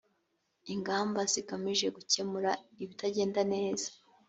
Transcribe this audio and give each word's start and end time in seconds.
ingamba 0.73 1.19
zigamije 1.31 1.87
gukemura 1.95 2.51
ibitagenda 2.83 3.41
neza 3.53 3.87